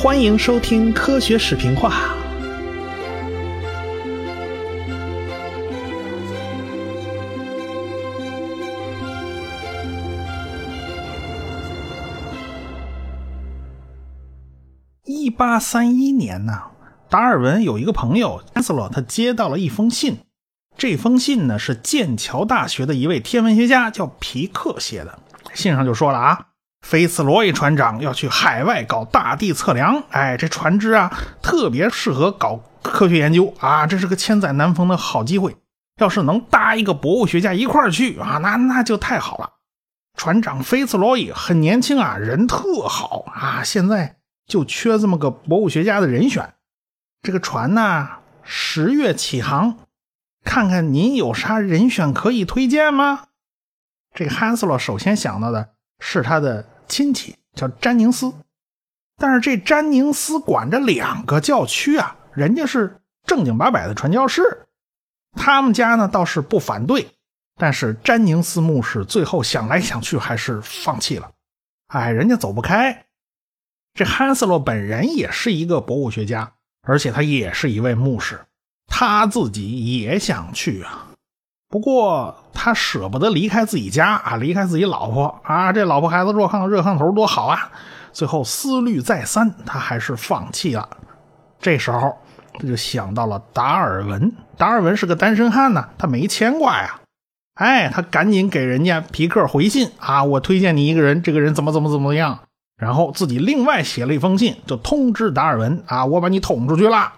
[0.00, 2.14] 欢迎收听科学视频化。
[15.04, 16.52] 一八三一年呢，
[17.10, 20.18] 达尔文有一个朋友安斯洛，他接到了一封信。
[20.76, 25.18] 这封信呢是剑桥大学的一位天文学家叫皮克写的。
[25.54, 26.46] 信上就说了啊，
[26.80, 31.12] 菲茨罗伊船长要去海外搞大地测量，哎，这船只啊
[31.42, 35.56] 特别适合搞科学研究啊，这是个千载难逢的好机会。
[36.00, 39.50] 要是能搭一个博物学家一块儿去啊，那那就太好了。
[40.16, 44.16] 船长菲茨罗伊很年轻啊，人特好啊，现在。
[44.48, 46.54] 就缺这么个博物学家的人选，
[47.20, 48.08] 这个船呢
[48.42, 49.76] 十月起航，
[50.42, 53.24] 看看您有啥人选可以推荐吗？
[54.14, 58.32] 这个汉斯洛首先想到的是他的亲戚叫詹宁斯，
[59.16, 64.66] 但是这詹宁斯管着两个教区啊，人家是正经八百的传教士，
[65.32, 67.08] 他们家呢倒是不反对，
[67.56, 71.30] 但是詹宁斯牧师最后想来想去还是放弃了，
[71.88, 73.06] 哎，人家走不开。
[73.94, 78.38] 这汉斯洛本人也是一个博物学家，而且他也是一位牧师，
[78.86, 81.07] 他自己也想去啊。
[81.68, 87.70] 不过他舍不得离开自己家啊，离开自己老婆啊，这老婆孩子热炕热炕头多好啊。
[88.12, 90.88] 最后思虑再三，他还是放弃了。
[91.60, 92.16] 这时候
[92.54, 97.00] 他就想到了达尔文，达尔文是个单身汉呢，他没牵挂呀。
[97.54, 102.40] 哎，他赶紧给人家皮克回信啊，我推荐你一个人，这个人怎么怎么怎么样。
[102.76, 107.14] 然后自己另外写了一封信，就通知达尔文啊，我把你捅出去了。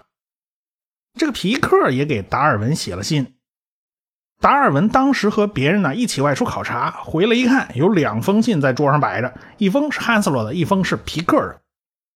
[1.17, 3.35] 这个皮克也给达尔文写了信。
[4.41, 11.61] 达尔文当时和别人呢一起外出考察，回来一看，有两封信在桌上摆着，一封是汉斯洛的，一封是皮克的。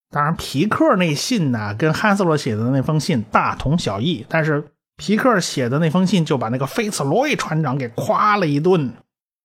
[0.09, 8.93] 当然，皮克那信呢跟汉斯洛写的那封信大同小异，但是皮克写的那封信就把那个菲茨罗伊船长给夸了一顿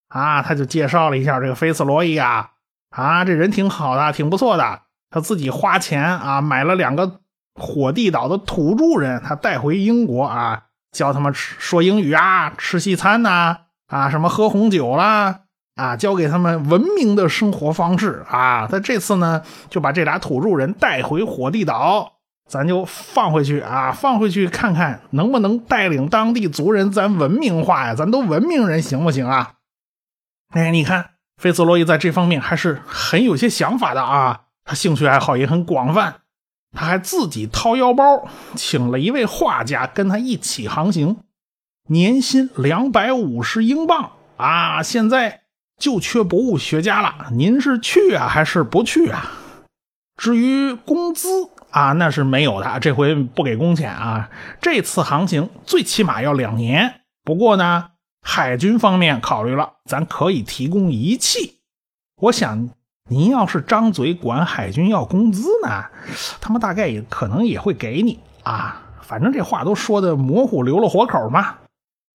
[0.09, 2.51] 啊，他就介绍了一下这个菲茨罗伊啊。
[2.91, 4.81] 啊，这人挺好的，挺不错的。
[5.11, 7.21] 他自己花钱啊，买了两个
[7.55, 13.59] 火地岛的土著人，他带回英国啊，教他们吃说英语啊，吃西餐呐，
[13.89, 15.41] 啊，什么喝红酒啦，
[15.77, 18.67] 啊，教给他们文明的生活方式啊。
[18.67, 22.15] 他这次呢，就把这俩土著人带回火地岛，
[22.49, 27.95] 咱就放回去啊，放回去看看能不能带领当地族人咱文明化呀？
[27.95, 29.55] 咱都文明人行不行啊？
[30.55, 31.11] 哎，你看。
[31.41, 36.17] 菲茨罗伊在这方面还是很有些想法的啊，他兴趣爱好也很广泛，
[36.73, 41.19] 他还自己掏腰包请了一位画家跟他一起航行，
[41.89, 44.83] 年薪两百五十英镑啊！
[44.83, 45.43] 现在
[45.79, 49.33] 就缺博物学家了，您是去啊还是不去啊？
[50.17, 54.31] 至于工资啊，那是没有的，这回不给工钱啊。
[54.61, 57.87] 这次航行最起码要两年，不过呢。
[58.23, 61.61] 海军方面考虑了，咱可以提供仪器。
[62.17, 62.69] 我想，
[63.11, 65.87] 您要是张嘴管海军要工资呢，
[66.41, 68.83] 他们大概也可能也会给你啊。
[69.03, 71.59] 反正这话都说的模糊，留了活口嘛。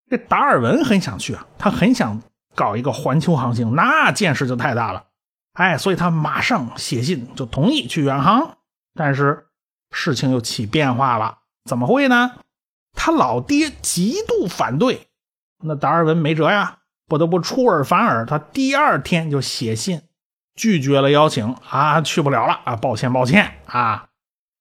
[0.10, 2.22] 这达尔文很想去啊，他很想
[2.56, 5.04] 搞一个环球航行，那见识就太大了。
[5.56, 8.58] 哎，所以他马上写信就同意去远航。
[8.94, 9.48] 但是
[9.92, 12.32] 事情又起变化了，怎么会呢？
[12.94, 15.08] 他老爹极度反对。
[15.62, 16.78] 那达尔文没辙呀，
[17.08, 18.26] 不得不出尔反尔。
[18.26, 20.02] 他第二天就写信
[20.56, 24.08] 拒绝了邀请啊，去不了了啊，抱歉抱歉啊。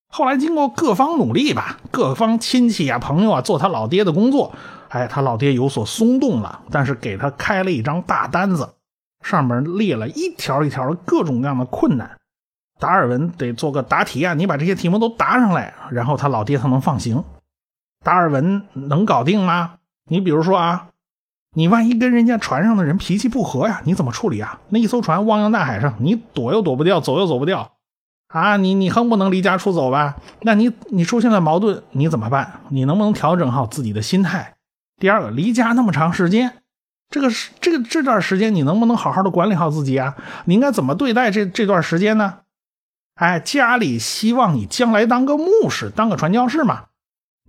[0.09, 4.55] 后来经过各方努力吧，各方亲戚啊、朋友啊做他老爹的工作，
[4.89, 8.75] 哎，他老爹有所松动了，但是给他开了一张大单子，
[9.23, 12.19] 上面列了一条一条的各种各样的困难。
[12.79, 17.25] 达尔文得做个答题啊，你把这些题目都答上来，然后他老爹才能放行。
[18.05, 19.75] 达尔文能搞定吗？
[20.09, 20.89] 你比如说啊，
[21.55, 24.61] 你万一跟人家船上的人脾气不合呀，你怎么处理啊？
[24.71, 27.73] 那一艘船汪洋大海上，你躲又躲不掉，走又走不掉，
[28.29, 30.17] 啊，你你横不能离家出走吧？
[30.43, 32.61] 那你你出现了矛盾，你怎么办？
[32.69, 34.55] 你能不能调整好自己的心态？
[35.01, 36.59] 第二个，离家那么长时间，
[37.09, 40.17] 这个是这个这段时间，你能不能好好的管理好自己啊？
[40.47, 42.41] 你应该怎么对待这这段时间呢？
[43.15, 46.87] 哎，家里希望你将来当个牧师，当个传教士嘛。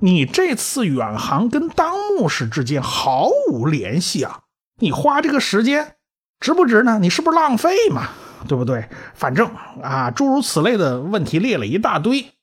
[0.01, 4.42] 你这次远航跟当牧师之间毫无联系啊！
[4.80, 5.95] 你花这个时间
[6.39, 7.00] 值不值呢？
[7.00, 8.09] 你是不是浪费嘛？
[8.47, 8.88] 对不对？
[9.13, 9.50] 反正
[9.81, 12.33] 啊，诸如此类的问题列了一大堆，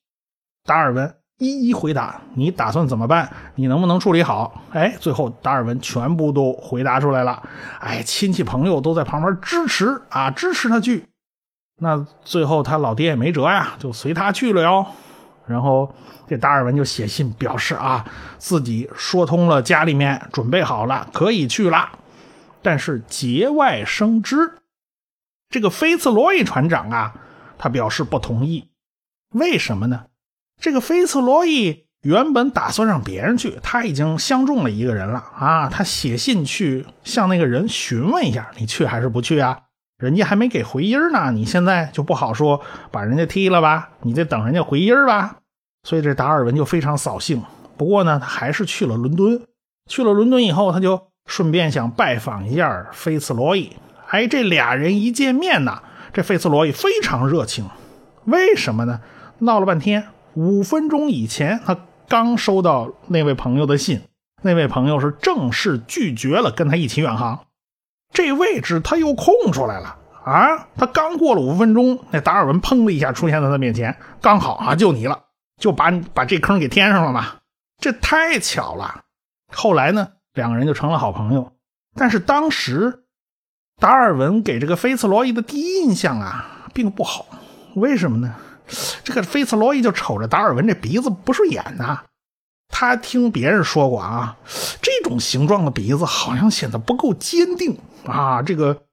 [0.65, 2.23] 达尔文一一回答。
[2.35, 3.31] 你打算怎么办？
[3.55, 4.63] 你能不能处理好？
[4.73, 7.43] 哎，最后达尔文全部都回答出来了。
[7.81, 11.07] 哎，亲戚朋友都在旁边支持啊，支持他去。
[11.81, 14.87] 那最后他老爹也没辙呀，就随他去了哟。
[15.47, 15.95] 然后
[16.29, 18.05] 这达尔文就写信表示啊，
[18.39, 21.99] 自己说通了家里面，准备好了，可以去了。
[22.63, 24.37] 但是节外生枝，
[25.49, 27.15] 这个菲茨罗伊船长啊，
[27.59, 28.71] 他表示不同意。
[29.31, 30.05] 为什么呢？
[30.61, 35.69] 这个菲茨罗伊原本打算让别人去，他已经相中了一个人了啊。
[35.69, 39.59] 他写信去向那个人询问一下，你去还是不去啊？
[40.03, 42.61] 人家还没给回音呢，你现在就不好说
[42.91, 43.91] 把人家踢了吧？
[44.01, 45.37] 你得等人家回音吧。
[45.85, 47.41] 所以这达尔文就非常扫兴。
[47.77, 49.41] 不过呢，他还是去了伦敦。
[49.89, 53.71] 去了伦敦以后，他就顺便想拜访一下菲茨罗伊。
[54.09, 55.81] 哎，这俩人一见面呢，
[56.13, 57.71] 这菲茨罗伊非常热情。
[58.25, 59.01] 为什么呢？
[59.39, 61.77] 闹了半天，五分钟以前他
[62.09, 64.01] 刚收到那位朋友的信，
[64.43, 67.39] 那位朋友是正式拒绝了跟他一起远航。
[68.13, 70.69] 这位置他又空出来了啊！
[70.77, 75.19] 他刚过了五分钟，那达尔文砰的一下出现在他面前，刚好啊，就你了，
[75.61, 77.39] 就把你把这坑给填上了嘛！
[77.79, 79.03] 这太巧了。
[79.51, 81.53] 后来呢，两个人就成了好朋友。
[81.95, 83.05] 但是当时
[83.81, 87.27] 达尔文给这个菲茨罗伊的第一印象啊，并不好。
[87.75, 88.35] 为什么呢？
[89.03, 92.03] 这个菲茨罗伊就瞅着达尔文这鼻子不顺眼呐。
[92.69, 94.37] 他听别人说过啊，
[94.81, 97.77] 这种形状的鼻子好像显得不够坚定
[98.07, 98.43] 啊。
[98.43, 98.85] 这个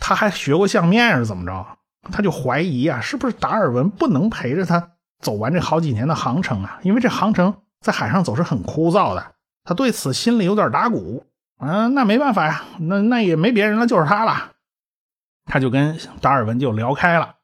[0.00, 1.66] 他还学过相面是怎么着？
[2.10, 6.78] 他就怀疑啊，是不是达尔文不能陪着他走完这好几年的航程啊？
[6.82, 9.34] 因为这航程在海上走是很枯燥的。
[9.64, 11.26] 他对此心里有点打鼓
[11.58, 11.88] 啊。
[11.88, 14.52] 那没办法呀，那那也没别人了，就是他了。
[15.46, 17.34] 他就跟达尔文就聊开了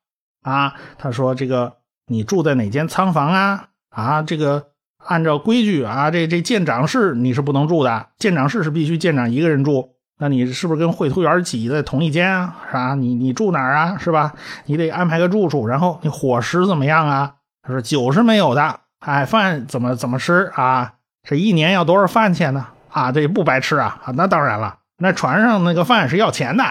[0.42, 0.74] 啊。
[0.98, 3.68] 他说：“这个你住在哪间仓房啊？
[3.90, 4.70] 啊，这个。”
[5.06, 9.93] 按照规矩啊，这这舰长室你是不能住的，舰长室是必须舰长一个人住。
[10.18, 12.56] 那你是不是跟绘图员挤在同一间啊？
[12.70, 12.94] 啥？
[12.94, 13.98] 你你住哪儿啊？
[13.98, 14.32] 是吧？
[14.66, 15.66] 你得安排个住处。
[15.66, 17.34] 然后你伙食怎么样啊？
[17.62, 20.92] 他说酒是没有的，哎，饭怎么怎么吃啊？
[21.28, 22.66] 这一年要多少饭钱呢？
[22.90, 24.00] 啊，这不白吃啊？
[24.04, 26.64] 啊，那当然了，那船上那个饭是要钱的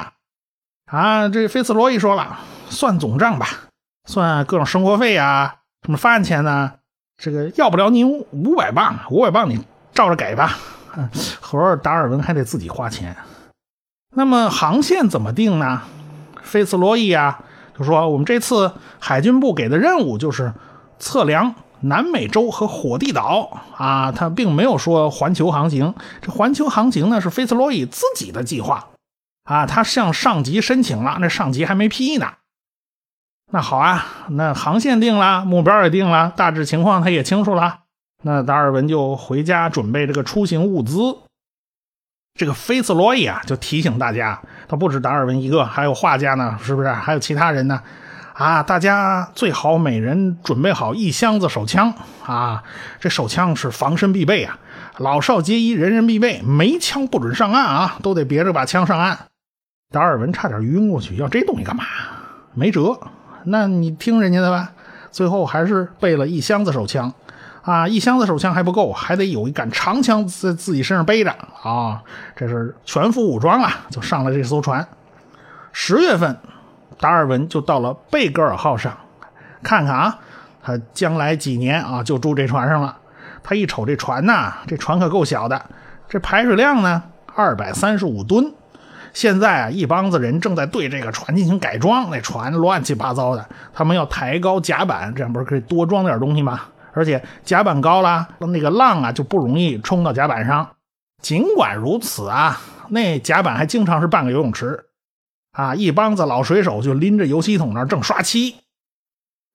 [0.85, 1.27] 啊。
[1.27, 2.39] 这菲茨罗伊说了，
[2.69, 3.47] 算总账吧，
[4.07, 5.55] 算各种生活费啊，
[5.85, 6.73] 什么饭钱呢？
[7.17, 10.57] 这个要不了你五百磅，五百磅你照着给吧。
[11.41, 13.15] 合着达尔文还得自己花钱。
[14.15, 15.81] 那么航线怎么定呢？
[16.41, 17.43] 菲茨罗伊啊，
[17.77, 20.53] 就说我们这次海军部给的任务就是
[20.99, 25.95] 测量南美洲和火地岛啊，他并没有说环球航行。
[26.21, 28.89] 这环球航行呢是菲茨罗伊自己的计划
[29.45, 32.27] 啊，他向上级申请了，那上级还没批呢。
[33.51, 37.79] 那好啊，那航线定了，目标也定了，大致情况他也清楚了。
[38.23, 41.17] 那达尔文就回家准备这个出行物资。
[42.35, 46.91] 这个菲茨罗伊啊，就提醒大家，他不止达尔文一个，还有画家呢，是不是？
[46.91, 47.79] 还有其他人呢？
[48.33, 51.93] 啊，大家最好每人准备好一箱子手枪
[52.25, 52.63] 啊！
[52.99, 54.57] 这手枪是防身必备啊，
[54.97, 59.27] 老少皆宜，人人必备，没枪不准上岸啊，都得别着把枪上岸。
[59.91, 61.83] 达尔文差点晕过去，要这东西干嘛？
[62.55, 62.99] 没辙。
[63.43, 64.71] 那你听人家的吧，
[65.11, 67.13] 最后还是备了一箱子手枪，
[67.63, 71.31] 啊，一箱子手枪还不够，还得有一杆长枪在自己身上背着
[71.63, 72.03] 啊，
[72.35, 74.85] 这是全副武装啊，就上了这艘船。
[75.71, 76.37] 十月份，
[76.99, 78.97] 达尔文就到了贝格尔号上，
[79.63, 80.19] 看看啊，
[80.61, 82.97] 他将来几年啊就住这船上了。
[83.41, 85.65] 他一瞅这船呐，这船可够小的，
[86.09, 87.03] 这排水量呢
[87.33, 88.53] 二百三十五吨。
[89.13, 96.59] 现在啊，一帮子人正在对这个船进行改装，那船乱七八糟的，他们要抬高甲板，这样不是可以多装点东西吗？
[96.93, 100.75] 而且甲板高了，那个浪啊就不容易冲到甲板上。
[101.21, 104.85] 尽管如此啊，那甲板还经常是半个游泳池
[105.51, 108.55] 啊，一帮子老水手就拎着油漆桶那正刷漆。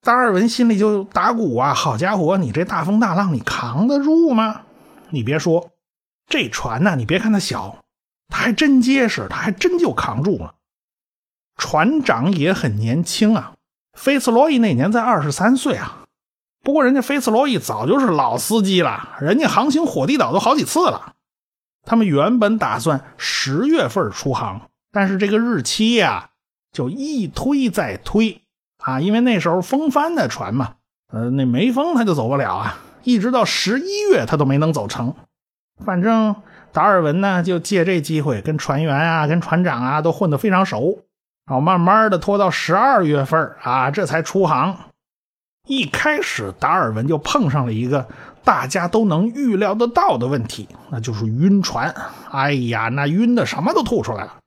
[0.00, 4.62] 达尔文心里就打鼓啊，好家伙，你这大风大浪你扛得住吗？
[5.10, 5.70] 你别说，
[6.28, 7.78] 这船呢，你别看它小。
[8.28, 10.54] 它还真结实，它还真就扛住了。
[11.56, 13.54] 船长也很年轻啊，
[13.94, 16.04] 菲茨罗伊那年才二十三岁啊。
[16.62, 21.14] 不过人家菲茨罗伊早就是老司机了，人家航行火地岛都好几次了。
[21.84, 26.30] 他们原本打算十月份出航，但是这个日期呀
[26.72, 28.42] 就一推再推
[28.78, 30.74] 啊，因为那时候风帆的船嘛，
[31.12, 35.14] 呃，那没风他就走不了啊，一直到十一月他都没能走成。
[35.84, 36.34] 反正。
[36.70, 40.98] 达尔文呢，就借这机会跟船员啊、跟船长啊都混得非常熟，
[41.46, 44.76] 然后慢慢的拖到十二月份啊，这才出航。
[45.68, 48.08] 一开始，达尔文就碰上了一个
[48.42, 51.94] 大家都能预料得到的问题，那就是晕船。
[52.30, 54.38] 哎呀，那晕的什么都吐出来了。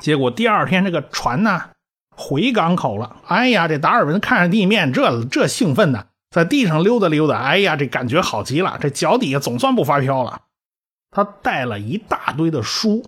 [0.00, 1.64] 结果第二天，这个船呢，
[2.10, 3.16] 回港口了。
[3.26, 7.38] 哎呀，这达尔文看着地面，这这兴奋呢，在地上溜达溜达。
[7.38, 10.42] 哎呀，这感觉好极了，这脚底下总算不发飘了。
[11.10, 13.04] 他带了一大堆的书，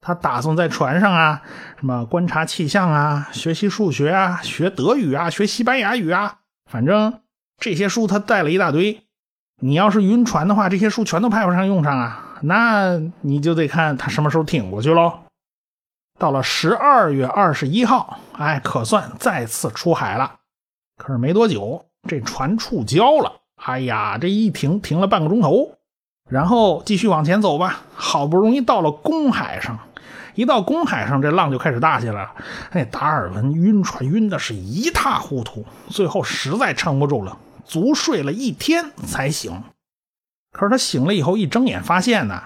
[0.00, 1.42] 他打算在船上啊，
[1.78, 6.38] 什么观察气象啊，学习数学啊，学德语啊，学西班牙语啊，
[6.70, 7.20] 反正
[7.58, 9.04] 这些书他带了一大堆。
[9.62, 15.20] 你要是晕船的话，这些书全都派不上用场啊，那你就得看他什么时候挺过去喽。
[16.18, 20.36] 到了十二月二十一号，哎，可算再次出海了。
[20.96, 23.32] 可是没多久，这船触礁了。
[23.56, 25.76] 哎呀，这一停停了半个钟头。
[26.28, 29.78] 然后继续往前走吧，好不容易到了公海上，
[30.34, 32.34] 一到公海上，这浪就开始大起来了。
[32.72, 39.62] 那，达尔文晕船晕的是一塌糊涂，最后实在撑不住了，足睡了一天才醒。
[40.52, 42.42] 可是他醒了以后，一睁眼发现呢，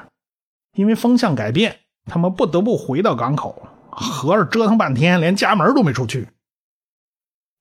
[0.74, 6.28] 因为风向改变，他们不得不回到港口，合着折腾半天，连家门都没出去。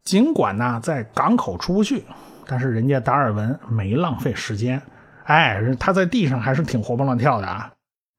[0.03, 2.03] 尽管呢在港口出不去，
[2.45, 4.81] 但是人家达尔文没浪费时间。
[5.23, 7.71] 哎，他在地上还是挺活蹦乱跳的啊！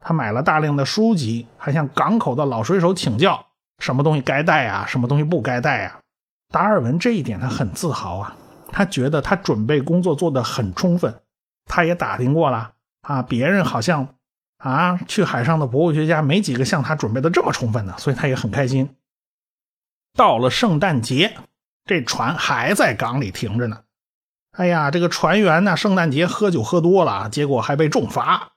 [0.06, 3.46] 他买了大量的书籍，还向港口的老水手请教，
[3.78, 5.98] 什么东西该带啊，什么东西不该带啊。
[6.52, 8.36] 达尔文这一点他很自豪啊，
[8.70, 11.22] 他觉得他准备工作做得很充分。
[11.64, 14.06] 他也打听过了啊，别人好像
[14.58, 18.94] 啊去海上的博物学家没几个像他准备的这么充分的，所以他也很开心。
[20.14, 21.34] 到了圣诞节，
[21.86, 23.80] 这船还在港里停着呢。
[24.52, 28.50] 哎呀，这个船员呢，圣诞节喝酒喝多了，结果还被重罚。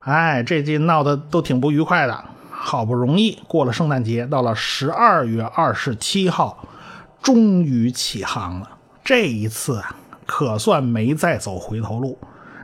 [0.00, 2.24] 哎，这这闹得都挺不愉快的。
[2.50, 6.66] 好不容易过了圣诞节，到了十二月二十七号，
[7.22, 8.78] 终于起航了。
[9.02, 12.18] 这一次啊，可算没再走回头路。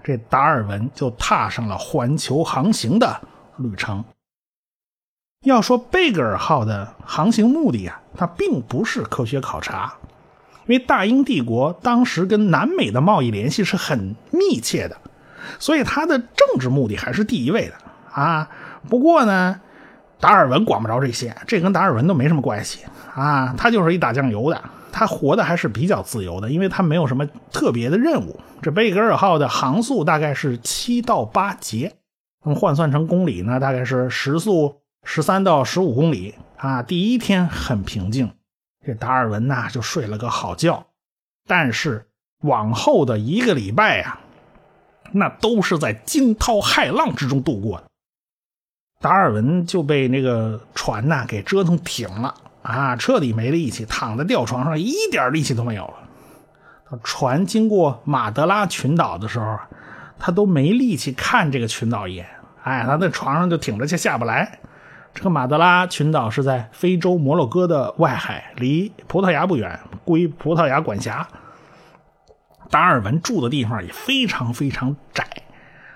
[0.05, 3.21] 这达尔文就踏上了环球航行的
[3.57, 4.05] 旅程。
[5.45, 9.95] 要说贝格尔号的航行目的啊，它并不是科学考察。
[10.66, 14.97] 因为大英帝国当时跟南美的贸易联系是很密切的，
[15.59, 17.75] 所以他的政治目的还是第一位的
[18.12, 18.49] 啊。
[18.88, 19.61] 不过呢，
[20.21, 22.81] 达尔文管不着这些，这跟达尔文都没什么关系
[23.15, 23.55] 啊。
[23.59, 24.62] 他就是一打酱油的，
[24.93, 28.41] 他活的还是比较自由的，因为他没有什么特别的任务。
[28.62, 31.93] 这贝格尔号的航速大概是七到八节，
[32.45, 36.83] 那么换算成公里呢，大概是时速十三到十五公里啊。
[36.83, 38.31] 第一天很平静。
[38.87, 40.87] 这达尔文呐就睡了个好觉，
[41.49, 42.07] 但是
[42.43, 44.21] 往后的一个礼拜呀，
[45.12, 47.84] 那都是在惊涛骇浪之中度过的。
[49.00, 55.94] 达尔文就被那个船呐给折腾挺了啊，彻底没力气，躺在吊床上一点力气都没有了。
[57.02, 59.58] 船经过马德拉群岛的时候，
[60.18, 62.26] 他都没力气看这个群岛一眼，
[62.62, 64.58] 哎，他在床上就挺着却下不来。
[65.12, 71.26] 这个马德拉群岛是在非洲摩洛哥的外海，离葡萄牙不远，归葡萄牙管辖。
[72.76, 75.26] 达尔文住的地方也非常非常窄，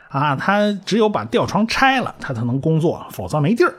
[0.08, 3.74] 啊，他只有把吊床拆了，他才能工作，否则没地儿。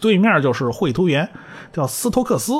[0.00, 1.28] 对面就是绘图员，
[1.72, 2.52] 叫斯托克斯。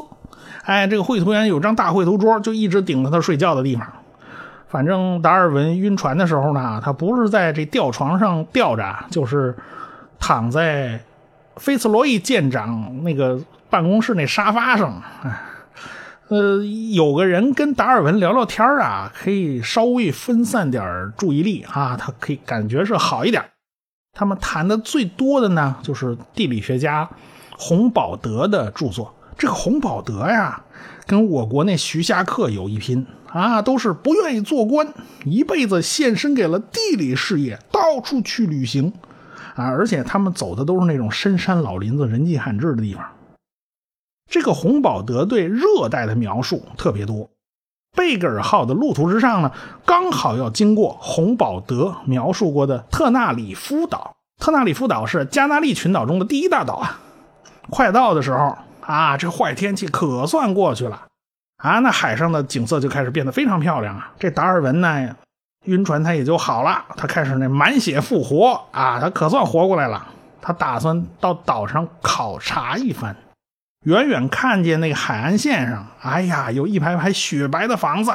[0.64, 3.86] 哎，这个绘图员有张大绘图桌，就一直顶着他睡觉的地方。
[4.66, 9.56] 反正达尔文晕船的时候呢，他不是在这吊床上吊着，就是
[10.18, 10.98] 躺在。
[11.56, 15.00] 菲茨罗伊舰长那个办公室那沙发上，
[16.30, 16.62] 呃，
[16.94, 23.44] 有个人跟达尔文聊聊天啊，可以稍微分散点注意力啊，他可以感觉是好一点。
[24.12, 27.10] 他们谈的最多的呢，就是地理学家
[27.58, 29.12] 洪宝德的著作。
[29.36, 30.62] 这个洪宝德呀，
[31.04, 34.86] 跟我国那徐霞客有一拼啊，都是不愿意做官，
[35.24, 38.92] 一辈子献身给了地理事业，到处去旅行。
[39.56, 39.66] 啊！
[39.66, 43.04] 而且他们走的都是那种深山老林子、人迹罕至的地方。
[44.30, 47.28] 这个洪宝德对热带的描述特别多。
[47.96, 49.50] 贝格尔号的路途之上呢，
[49.84, 54.14] 刚好要经过洪宝德描述过的特纳里夫岛。
[54.38, 57.00] 特纳里夫岛是加纳利群岛中的第一大岛啊。
[57.68, 61.02] 快到的时候啊，这坏天气可算过去了
[61.56, 64.12] 啊，那海上的景色就开始变得非常漂亮啊。
[64.18, 65.16] 这达尔文呢？
[65.66, 70.06] 晕船他也就好了，他开始那满血复活啊，他可算活过来了。
[70.40, 73.14] 他打算到岛上考察一番。
[73.84, 78.12] 远远看见那个海岸线上，哎呀，有一排排雪白的房子。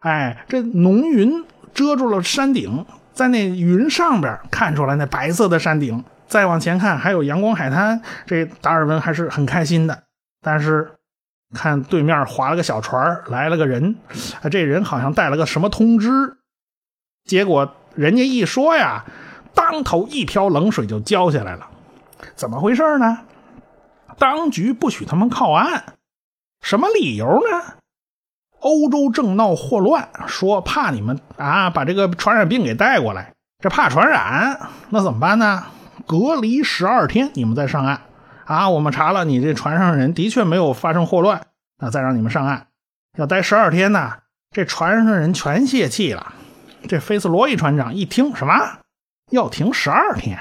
[0.00, 6.04] 哎，这浓云遮住了山顶，在那云上边看出来那白色的山顶。
[6.26, 8.02] 再往前看，还有阳光海滩。
[8.26, 10.02] 这达尔文还是很开心的。
[10.42, 10.92] 但是。
[11.54, 13.96] 看对面划了个小船来了个人，
[14.50, 16.38] 这人好像带了个什么通知，
[17.24, 19.04] 结果人家一说呀，
[19.54, 21.68] 当头一瓢冷水就浇下来了。
[22.34, 23.20] 怎么回事呢？
[24.18, 25.94] 当局不许他们靠岸。
[26.60, 27.74] 什么理由呢？
[28.60, 35.64] 欧洲正闹霍乱，说怕你们啊把这个传染病给带过来，这怕传染，那怎么办呢？
[36.06, 38.00] 隔离十二天，你们再上岸。
[38.46, 41.46] 啊，我们查了，你这船上人的确没有发生霍乱，
[41.78, 42.68] 那再让你们上岸，
[43.18, 44.14] 要待十二天呢。
[44.50, 46.32] 这船上的人全泄气了。
[46.88, 48.54] 这菲斯罗伊船长一听，什么
[49.30, 50.38] 要停十二天？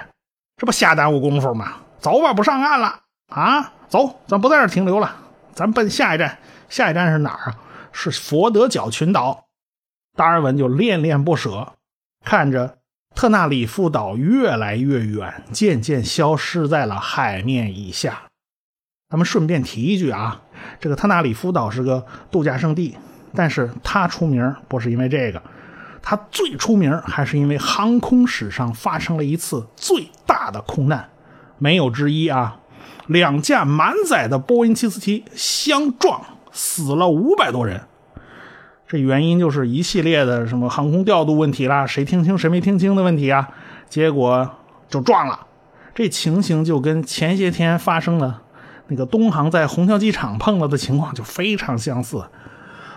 [0.57, 1.73] 这不瞎耽误功夫吗？
[1.99, 3.73] 走吧，不上岸了啊！
[3.87, 5.15] 走，咱不在这停留了，
[5.53, 6.37] 咱奔下一站。
[6.69, 7.57] 下一站是哪儿啊？
[7.91, 9.45] 是佛得角群岛。
[10.17, 11.73] 达尔文就恋恋不舍，
[12.25, 12.77] 看着
[13.13, 18.23] 特纳里夫岛越来越远，渐渐消失在了海面以下。
[19.09, 20.41] 咱们顺便提一句啊，
[20.79, 22.97] 这个特纳里夫岛是个度假胜地，
[23.33, 25.41] 但是它出名不是因为这个。
[26.01, 31.09] 它最出名还是因为航空史上发生了一次最大的空难，
[31.57, 32.59] 没有之一啊！
[33.07, 36.21] 两架满载的波音747相撞，
[36.51, 37.81] 死了五百多人。
[38.87, 43.49] 这原因就是一系列的什么航空调度问题啦，谁听清谁没听清的问题啊，
[43.89, 44.49] 结果
[44.87, 45.39] 就撞了。
[45.93, 48.41] 这情形就跟前些天发生的
[48.87, 52.23] 那个东航在虹桥机场碰到的情况就非常相似。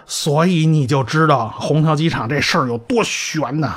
[0.04, 3.74] 所以你就知道虹桥机场这事儿有多悬呐！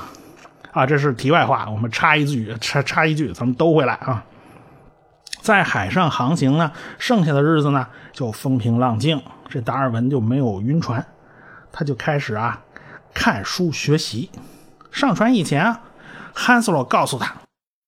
[0.72, 4.24] 啊，这是题外话，我们插一句，插插一句，咱们兜回来啊。
[5.42, 11.06] 在海上航行呢，剩下的日子呢就风平浪静，这达尔文就没有晕船，
[11.72, 12.62] 他就开始啊
[13.14, 14.30] 看书学习。
[14.92, 15.82] 上船以前啊，
[16.34, 17.36] 汉斯洛告诉他，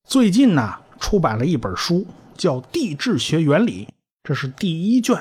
[0.07, 3.86] 最近呢出版了一本书，叫《地质学原理》，
[4.24, 5.17] 这是第一卷。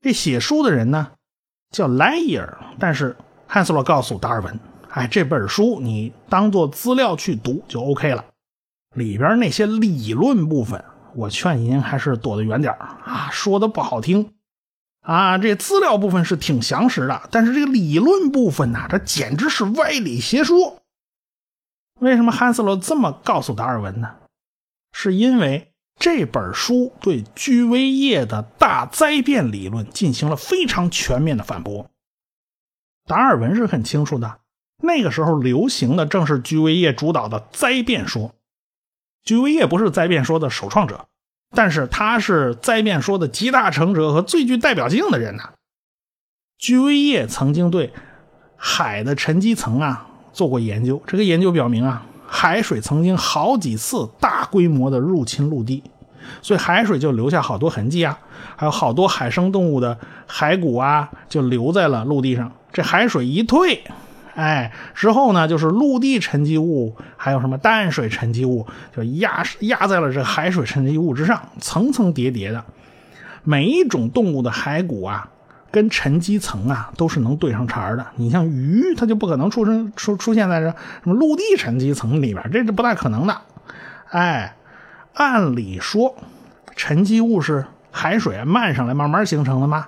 [0.00, 1.08] 这写书的人呢？
[1.70, 3.16] 叫莱伊尔，但是
[3.46, 4.58] 汉斯洛告诉达尔文
[4.90, 8.24] ：“哎，这本书你当做资料去读就 OK 了。
[8.96, 13.28] 里边那些理论部分，我劝您还是躲得远点啊。
[13.30, 14.34] 说的不好听
[15.00, 20.82] 啊，这资料部分是挺详实的，但是这个理论部分呢，这简直是歪理邪说。
[22.00, 24.16] 为什么汉斯洛这么告诉达尔文呢？
[24.92, 25.66] 是因为。”
[26.00, 31.90] 这本书对居维叶的大灾变理论进行了非常全面的反驳。
[33.04, 34.38] 达尔文是很清楚的，
[34.82, 38.34] 那个时候流行的正是居维叶主导的灾变说。
[39.24, 41.06] 居维叶不是灾变说的首创者，
[41.54, 45.50] 但是他是灾变说的集大成者和最具代表性的人呐。
[46.58, 47.92] 居维叶曾经对
[48.56, 52.06] 海的沉积层啊做过研究，这个研究表明啊。
[52.32, 55.82] 海水曾经好几次大规模的入侵陆地，
[56.40, 58.16] 所以海水就留下好多痕迹啊，
[58.54, 62.52] 还有好多海生动物的骸骨啊，就留在了陆地上。
[62.72, 63.82] 这海水一退，
[64.40, 72.64] 哎，之后呢，就是陆地沉积物，还有什么淡水沉积物，就压压在了这海水沉积物之上，层层叠叠的。
[73.44, 75.28] 每一种动物的骸骨啊。
[75.72, 78.04] 跟沉积层啊都是能对上茬的。
[78.16, 83.40] 你像鱼，它就不可能出生出出现在这什么陆地沉积层里边，这是不太可能的。
[84.08, 84.56] 哎，
[85.14, 86.16] 按理说，
[86.74, 89.86] 沉积物是海水漫上来慢慢形成的吗？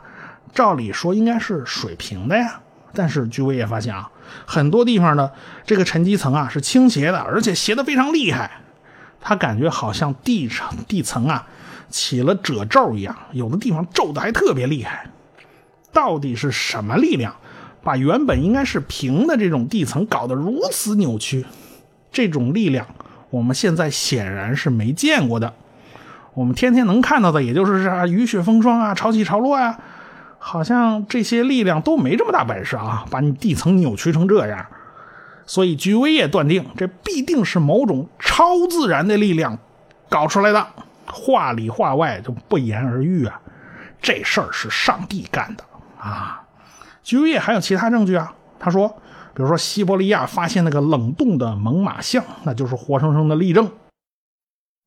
[0.55, 2.61] 照理说应该是水平的呀。
[2.93, 4.11] 但是居委也发现啊，
[4.47, 5.33] 很多地方的
[5.65, 8.51] 这个沉积层啊是倾斜的，而且斜的非常厉害。
[9.21, 11.47] 他感觉好像地层地层啊
[11.89, 15.07] 起了褶皱一样，有的地方皱的还特别厉害。
[15.93, 17.35] 到底是什么力量，
[17.83, 21.45] 把原本应该是平的这种地层搞得如此扭曲？
[22.11, 22.87] 这种力量，
[23.31, 25.53] 我们现在显然是没见过的。
[26.35, 29.79] 我们天天能看到的，也就是啥雨雪风霜啊、潮起潮落呀，
[30.45, 34.67] 好像这些力量都没这么大本事啊，把你地层扭曲成这样。
[35.47, 39.57] 所以，居维叶断定，这必定是某种超自然的力量
[40.09, 40.67] 搞出来的，
[41.07, 43.41] 话里话外就不言而喻啊。
[44.01, 45.65] 这事儿是上帝干的。
[45.97, 46.43] 啊，
[47.05, 48.35] 居维叶还有其他证据啊。
[48.59, 48.89] 他说，
[49.35, 53.71] 比如说西伯利亚发现那个冷冻的猛犸象，那就是活生生的例证。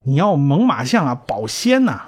[0.06, 2.02] 你要猛犸象啊保鲜呐，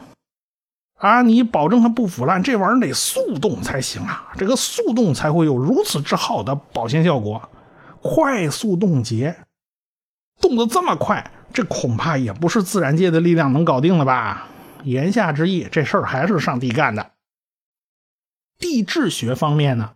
[0.97, 4.31] 啊你保证它不腐烂，这玩意儿得速冻才行啊。
[4.35, 7.49] 这个速冻才会有如此之好的保鲜效果，
[8.01, 9.35] 快速冻结，
[10.41, 14.47] 冻得这么快，这恐怕也不是自然界的力量能搞定的吧？
[14.83, 17.11] 言下之意，这事儿还是上帝干的。
[18.57, 19.91] 地质学方面呢，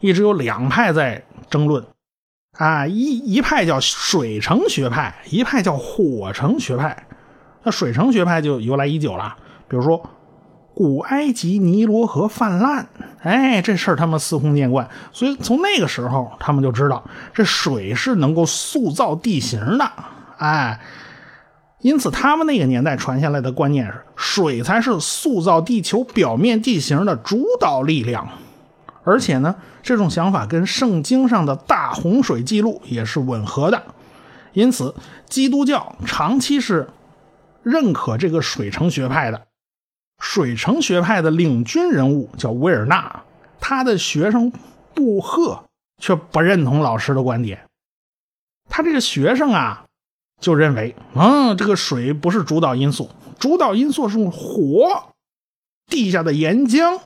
[0.00, 1.86] 一直有两派在争论，
[2.58, 7.06] 啊，一一派叫水城学派，一派叫火城学派。
[7.62, 9.36] 那水城学派就由来已久了，
[9.68, 10.10] 比如说
[10.74, 12.86] 古埃及尼罗河泛滥，
[13.20, 17.04] 哎，这事儿他们司空见惯，所以从那个时候他们就知道
[17.34, 19.92] 这水是能够塑造地形的，
[20.38, 20.80] 哎，
[21.80, 28.26] 因此，他们那个年代传下来的观念是，水才是塑造地球表面地形的主导力量。
[29.04, 33.82] 而且呢，这种想法跟圣经上的大洪水记录也是吻合的。
[34.52, 34.94] 因此，
[35.28, 36.88] 基督教长期是
[37.64, 39.42] 认可这个水城学派的。
[40.22, 43.24] 水城学派的领军人物叫维尔纳，
[43.60, 44.52] 他的学生
[44.94, 45.64] 布赫
[45.98, 47.66] 却不认同老师的观点。
[48.70, 49.84] 他这个学生啊。
[50.40, 53.08] 就认为，嗯，这个水不是主导因素，
[53.38, 55.14] 主导因素是火，
[55.86, 56.98] 地下的岩浆。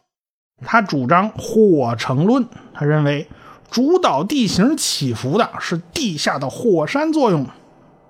[0.65, 3.29] 他主张火成论，他认为
[3.71, 7.47] 主导地形起伏的是地下的火山作用。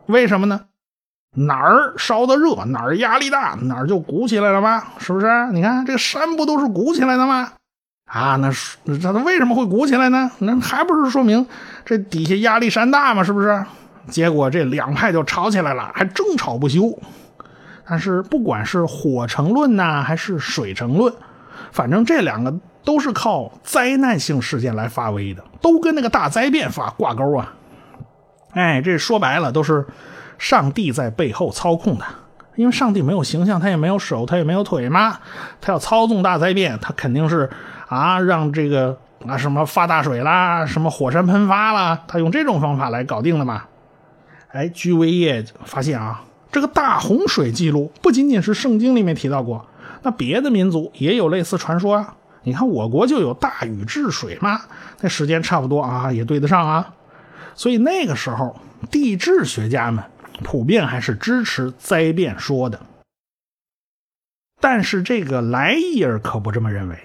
[0.07, 0.67] 为什么呢？
[1.37, 4.83] 哪儿烧的热，哪儿压力大，哪儿就鼓起来了吗？
[4.99, 5.27] 是不是？
[5.53, 7.53] 你看这个山不都是鼓起来的吗？
[8.07, 8.51] 啊，那
[8.85, 10.31] 这它为什么会鼓起来呢？
[10.39, 11.47] 那还不是说明
[11.85, 13.23] 这底下压力山大吗？
[13.23, 13.65] 是不是？
[14.09, 16.99] 结果这两派就吵起来了，还争吵不休。
[17.89, 21.13] 但是不管是火成论呐，还是水成论，
[21.71, 27.53] 反正这两个都是靠灾难性事件来发威的，都跟那个大灾变发挂钩啊。
[28.55, 29.85] 哎，这说白了都是
[30.39, 32.05] 上帝在背后操控的，
[32.55, 35.19] 因为上帝没有形象，他也没有手，他也没有腿嘛，
[35.61, 37.49] 他要操纵大灾变，他肯定是
[37.89, 43.65] 啊，让这个啊什么发大水啦，什么火山喷发啦，他用这种方法来搞定的嘛。
[44.49, 49.67] 哎，居维叶发现啊，这个大洪水记录不仅仅是圣经里面提到过，
[50.03, 52.15] 那别的民族也有类似传说啊。
[52.43, 54.61] 你看我国就有大禹治水嘛，
[55.01, 56.95] 那时间差不多啊，也对得上啊。
[57.57, 58.55] 所以那个时候，
[58.91, 60.05] 地质学家们
[60.43, 62.81] 普遍还是支持灾变说的。
[64.61, 66.99] 但是这个莱伊尔可不这么认为。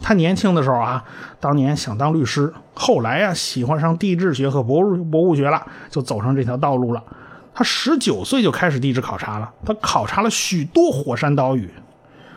[0.00, 1.04] 他年轻的时候啊，
[1.38, 7.02] 当年想当律师，后来啊喜欢上地质学和博物博物学了，就走上这条道路了。
[7.54, 11.70] 他十九岁就开始地质考察了，他考察了许多火山岛屿。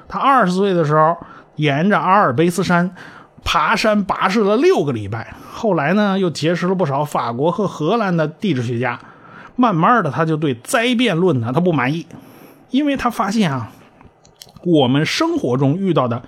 [0.07, 1.17] 他二十岁的时候，
[1.55, 2.93] 沿着阿尔卑斯山
[3.43, 5.33] 爬山跋涉了六个礼拜。
[5.51, 8.99] 后来呢，又结识了不少法国和荷兰的地质学家。
[9.55, 12.05] 慢慢的，他就对灾变论呢，他不满意，
[12.69, 13.71] 因为他发现啊，
[14.63, 16.23] 我们生活中遇到的。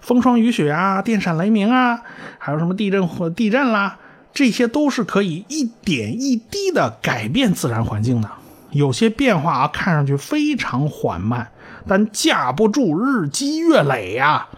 [0.00, 2.02] 风霜雨雪啊，电闪雷鸣啊，
[2.38, 3.98] 还有什么地震或地震啦，
[4.34, 8.28] 这些都是可以一点一滴的改变自然环境的。
[8.70, 11.52] 有些变化啊，看上去非常缓慢，
[11.86, 14.48] 但架不住日积月累呀。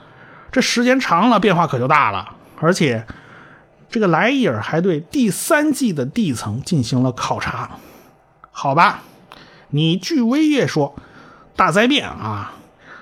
[0.51, 2.37] 这时间长了，变化可就大了。
[2.59, 3.05] 而且，
[3.91, 7.73] 这个莱伊尔还对第三纪的地层进行了考察。
[8.57, 9.03] 好吧，
[9.71, 10.95] 你据威业说，
[11.57, 12.55] 大灾变啊，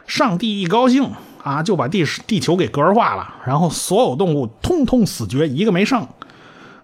[0.07, 1.11] 上帝一高兴。
[1.45, 6.07] 啊，就把地地球给格化了，然后所有动物通通死绝，一个没剩。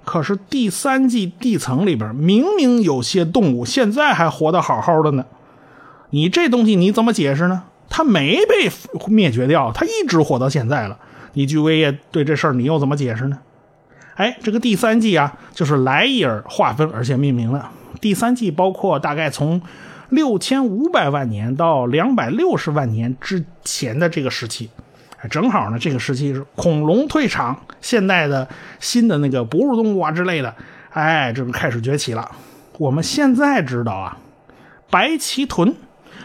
[0.04, 5.24] 可是第三纪地层里边明明有些动物现在还活得好好的呢，
[6.10, 7.62] 你这东西你怎么解释呢？
[7.88, 8.68] 它没被
[9.06, 10.98] 灭绝掉，它一直活到现在了。
[11.34, 13.38] 你据威业对这事儿你又怎么解释呢？
[14.16, 17.64] 哎，这个第三纪啊，就是莱伊尔划分而且命名的。
[18.00, 19.60] 第三纪包括大概从。
[20.10, 24.70] 六千五百万年到两百六十万年之前的这个时期，
[25.28, 28.48] 正好呢，这个时期是恐龙退场，现代的
[28.80, 30.54] 新的那个哺乳动物啊之类的，
[30.94, 32.30] 哎，这个开始崛起了。
[32.78, 34.16] 我们现在知道啊，
[34.88, 35.76] 白鳍豚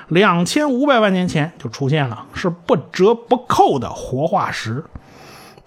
[0.08, 4.82] 两千五百万年前就出现了，是不折不扣的活化石。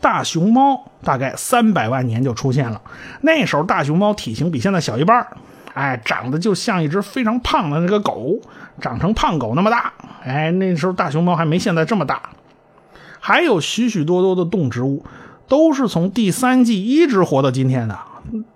[0.00, 2.80] 大熊猫大概三百万年就出现了，
[3.20, 5.26] 那时候大熊猫体型比现在小一半
[5.76, 8.40] 哎，长得就像一只非常胖的那个狗，
[8.80, 9.92] 长成胖狗那么大。
[10.24, 12.30] 哎，那时候大熊猫还没现在这么大。
[13.20, 15.04] 还有许许多多的动植物，
[15.46, 17.98] 都是从第三纪一直活到今天的，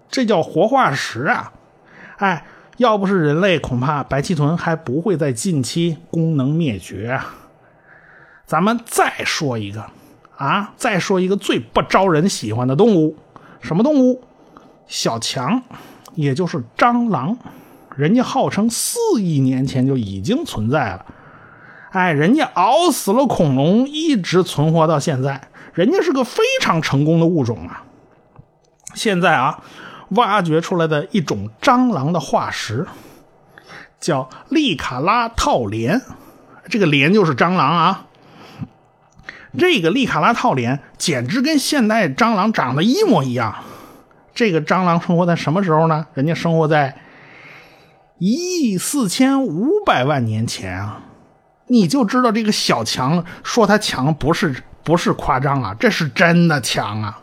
[0.08, 1.52] 这叫活化石啊！
[2.16, 2.46] 哎，
[2.78, 7.34] 要不是人类，恐怕白鳍豚还不会在近期功能灭绝啊。
[8.46, 9.84] 咱们再说一个
[10.38, 13.18] 啊，再说一个最不招人喜欢的动物，
[13.60, 14.24] 什么动物？
[14.86, 15.62] 小强。
[16.14, 17.36] 也就是蟑螂，
[17.96, 21.06] 人家号称四亿年前就已经存在了，
[21.90, 27.84] 哎，人家熬死了恐龙，一直存活到现在，人家是个非常成功的物种啊。
[28.94, 29.62] 现在啊，
[30.10, 32.86] 挖掘出来的一种蟑螂的化石，
[34.00, 36.02] 叫利卡拉套莲，
[36.68, 38.06] 这个莲就是蟑螂啊。
[39.58, 43.56] 这个利卡拉套莲简直跟现代蟑螂长得一模一样。
[44.40, 46.06] 这个蟑螂生活在什么时候呢？
[46.14, 46.96] 人家生活在
[48.16, 51.02] 一亿四千五百万年前啊！
[51.66, 57.20] 你就知道这个小强说他强不是不是夸张啊，这是真的强啊！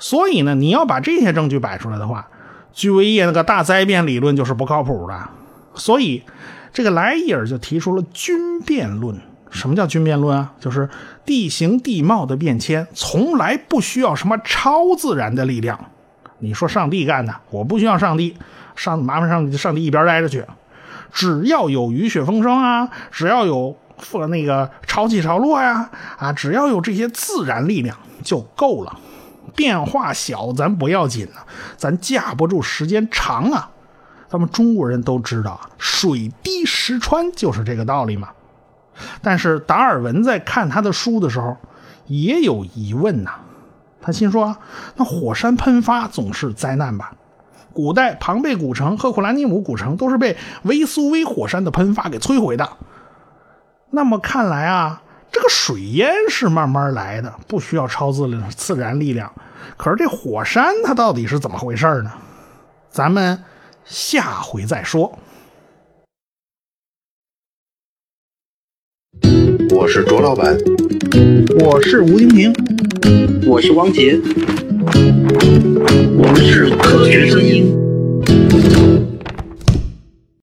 [0.00, 2.26] 所以呢，你要把这些证据摆出来的话，
[2.72, 5.28] 居维叶那个大灾变理论就是不靠谱的。
[5.76, 6.24] 所以
[6.72, 9.16] 这个莱伊尔就提出了均变论。
[9.52, 10.54] 什么叫均变论啊？
[10.58, 10.90] 就是
[11.24, 15.78] 地形地貌的变迁从来不需要什么超自然的力量。
[16.40, 18.36] 你说上帝干的，我不需要上帝，
[18.74, 20.44] 上麻烦上，上帝一边待着去。
[21.12, 23.76] 只要有雨雪风霜啊，只要有
[24.28, 28.98] 那个潮起潮落呀，啊，只要有这些自然力量就够了。
[29.54, 31.44] 变化小咱不要紧啊，
[31.76, 33.70] 咱架不住时间长啊。
[34.28, 38.28] 咱们中国人都知道啊，水滴石穿就是这个道理嘛。
[39.20, 41.56] 但是达尔文在看他的书的时候
[42.06, 43.32] 也有疑问呐，
[44.02, 44.56] 他心说：
[44.96, 47.12] 那火山喷发总是灾难吧？
[47.72, 52.68] 古代庞贝古城、赫库兰尼姆古城都是被维苏威火山的喷发给摧毁的。
[53.90, 59.32] 那么看来啊，这个水淹是慢慢来的，不需要超自自然力量。
[59.76, 62.10] 可是这火山它到底是怎么回事呢？
[62.88, 63.44] 咱们
[63.84, 65.16] 下回再说。
[69.72, 70.56] 我是卓老板，
[71.64, 72.52] 我是吴金平，
[73.46, 74.18] 我是汪杰，
[76.16, 77.76] 我们是科学声音。